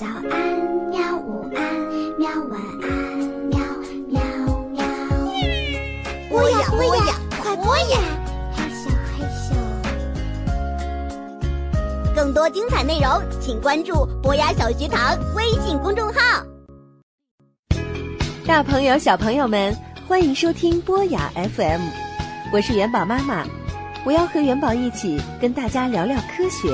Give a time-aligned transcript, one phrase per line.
[0.00, 0.32] 早安，
[0.88, 1.14] 喵！
[1.18, 1.60] 午安，
[2.18, 2.30] 喵！
[2.48, 2.88] 晚安，
[3.50, 3.60] 喵
[4.08, 4.18] 喵
[4.72, 4.82] 喵！
[6.30, 7.98] 播呀播呀，快播呀！
[8.56, 9.52] 嘿咻嘿咻。
[12.16, 16.42] 更多精彩内容，请关注博雅小学堂微信公众号。
[18.46, 19.76] 大朋友、小朋友们，
[20.08, 21.82] 欢迎收听博雅 FM，
[22.54, 23.44] 我是元宝妈妈，
[24.06, 26.70] 我要和元宝一起跟大家聊聊科学。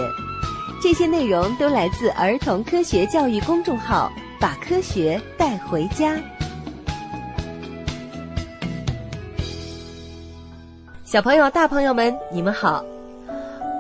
[0.83, 6.21] 这些内容都来自儿童科学教育公众号，把科学带回家。
[11.05, 12.85] 小朋友、大朋友们，你们好！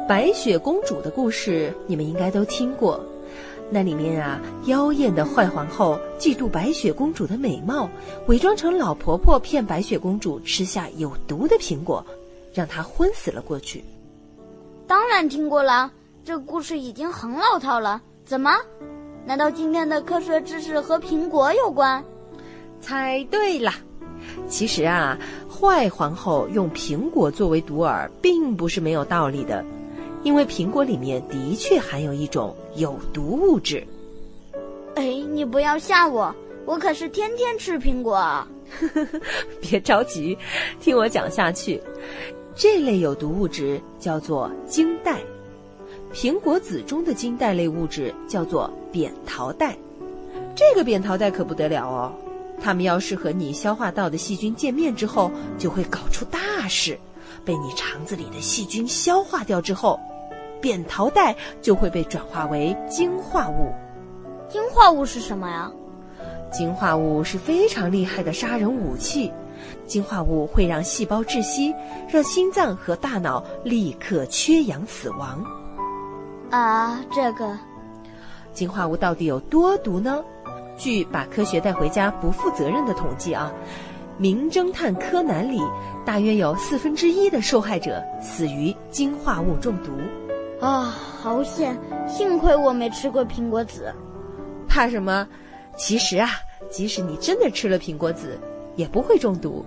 [0.08, 2.98] 白雪公主的故事你们应该都听过。
[3.68, 7.90] 那里面啊，妖艳的坏皇后嫉妒白雪公主的美貌，
[8.26, 12.04] 伪装成老婆婆骗白雪公主吃下有毒的苹果，
[12.54, 13.84] 让她昏死了过去。
[14.86, 15.92] 当然听过了。
[16.26, 18.50] 这故事已经很老套了，怎么？
[19.24, 22.04] 难道今天的科学知识和苹果有关？
[22.80, 23.72] 猜对了。
[24.48, 25.16] 其实啊，
[25.48, 29.64] 坏皇后用苹果作为毒饵，并不是没有道理的，
[30.24, 33.86] 因为苹果里面的确含有一种有毒物质。
[34.96, 38.44] 哎，你不要吓我，我可是天天吃苹果。
[39.62, 40.36] 别着急，
[40.80, 41.80] 听我讲下去。
[42.52, 44.95] 这类有毒物质叫做晶带。
[46.16, 49.76] 苹果籽中的金带类物质叫做扁桃带，
[50.54, 52.10] 这个扁桃带可不得了哦，
[52.58, 56.98] 它们要是和你消化道的细菌见面之后，就会搞出大事，
[57.44, 60.00] 被你肠子里的细菌消化掉之后，
[60.58, 63.70] 扁桃带就会被转化为氰化物。
[64.48, 65.70] 氰化物是什么呀？
[66.50, 69.30] 氰化物是非常厉害的杀人武器，
[69.86, 71.74] 氰化物会让细胞窒息，
[72.08, 75.44] 让心脏和大脑立刻缺氧死亡。
[76.50, 77.58] 啊，这个
[78.54, 80.24] 氰化物到底有多毒呢？
[80.78, 83.52] 据把科学带回家不负责任的统计啊，
[84.20, 85.60] 《名侦探柯南》里
[86.04, 89.90] 大约有四分之一的受害者死于氰化物中毒。
[90.60, 91.78] 啊，好险！
[92.06, 93.92] 幸亏我没吃过苹果籽。
[94.68, 95.26] 怕什么？
[95.76, 96.30] 其实啊，
[96.70, 98.38] 即使你真的吃了苹果籽，
[98.76, 99.64] 也不会中毒。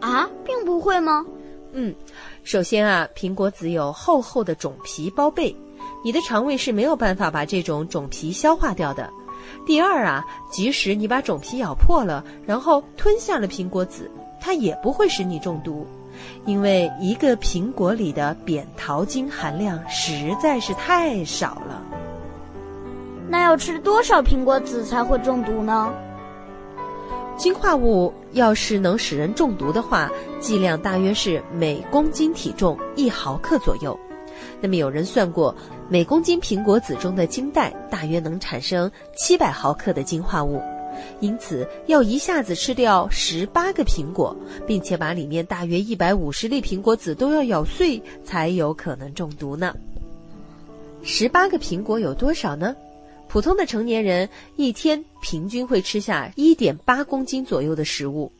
[0.00, 1.24] 啊，并不会吗？
[1.72, 1.94] 嗯，
[2.42, 5.54] 首先啊，苹果籽有厚厚的种皮包被。
[6.02, 9.10] 你的肠胃是没有办法把这种种皮消化掉的。
[9.66, 15.86] 第二啊，即使你把种皮咬破了，然后吞下了苹果籽，它也不会使你中毒，
[16.46, 21.82] 因为一个苹果里的扁桃精含量实在是太少了。
[23.28, 25.92] 那要吃多少苹果籽才会中毒呢？
[27.36, 33.98] 氰化物要是能使人中毒的话，剂量大约是每公斤体重一毫克左右。
[34.60, 35.54] 那么有人算过。
[35.90, 40.60] 每公斤苹果籽中的晶带大约能产生七百毫克的氰化物，
[41.20, 44.34] 因此要一下子吃掉十八个苹果，
[44.66, 49.74] 并且把里面大约一百五十粒苹果籽都要咬碎，才有可能中毒呢。
[51.02, 52.74] 十八个苹果有多少呢？
[53.28, 58.32] 普通的成年人一天平均会吃下一点八公斤左右的食物。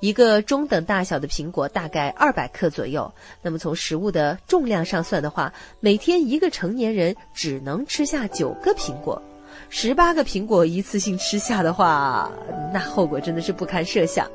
[0.00, 3.10] 一个中等大小的苹果大概二百克左右。
[3.42, 9.20] 那么从食物的重量上算的话，每天一个成年人只能吃下九个苹果。
[9.68, 12.30] 十八个苹果一次性吃下的话，
[12.72, 14.26] 那后果真的是不堪设想。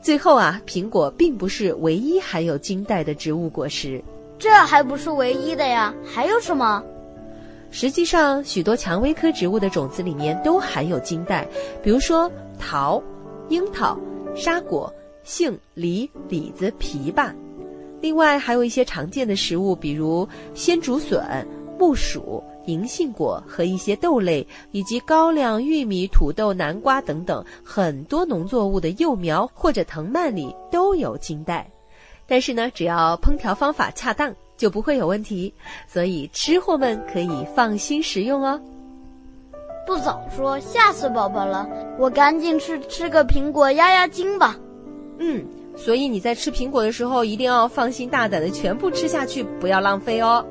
[0.00, 4.02] 最后啊，苹果并不是唯一含有金带的植物果实。
[4.38, 6.82] 这还不是唯一的呀，还有什么？
[7.72, 11.46] 实际上，许多蔷薇科植物的种子里面都含有金带，
[11.82, 13.02] 比如说桃、
[13.48, 13.98] 樱桃。
[14.36, 14.92] 沙果、
[15.24, 17.32] 杏、梨、李子、枇杷，
[18.02, 21.44] 另外还有一些常见的食物，比如鲜竹笋、
[21.78, 31.66] 木薯、银杏果和一些豆类，以及高粱、玉米、土豆、南瓜等等很多农作物的幼苗或者藤蔓里都有金带。
[32.28, 35.52] 但是呢，只要烹调方法恰当，就不会有问题，
[35.88, 38.60] 所以吃货们可以放心食用哦。
[39.86, 41.66] 不早说，吓死宝宝了！
[41.96, 44.56] 我赶紧去吃个苹果压压惊吧。
[45.18, 45.46] 嗯，
[45.76, 50.44] 所以你在吃苹果的时候，一定要放心大胆的全部吃下去，不要浪费哦。